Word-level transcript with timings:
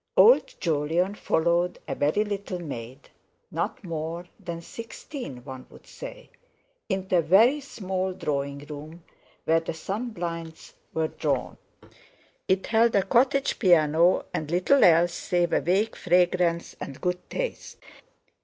Old 0.17 0.59
Jolyon 0.59 1.13
followed 1.13 1.77
a 1.87 1.93
very 1.93 2.23
little 2.23 2.57
maid—not 2.57 3.83
more 3.83 4.25
than 4.39 4.59
sixteen 4.59 5.43
one 5.43 5.67
would 5.69 5.85
say—into 5.85 7.17
a 7.17 7.21
very 7.21 7.61
small 7.61 8.11
drawing 8.11 8.65
room 8.65 9.03
where 9.45 9.59
the 9.59 9.75
sun 9.75 10.09
blinds 10.09 10.73
were 10.91 11.09
drawn. 11.09 11.55
It 12.47 12.65
held 12.65 12.95
a 12.95 13.03
cottage 13.03 13.59
piano 13.59 14.25
and 14.33 14.49
little 14.49 14.83
else 14.83 15.13
save 15.13 15.53
a 15.53 15.61
vague 15.61 15.95
fragrance 15.95 16.75
and 16.81 16.99
good 16.99 17.19
taste. 17.29 17.77